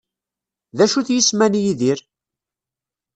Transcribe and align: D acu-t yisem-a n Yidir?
D 0.77 0.79
acu-t 0.83 1.07
yisem-a 1.13 1.47
n 1.51 1.61
Yidir? 1.63 1.99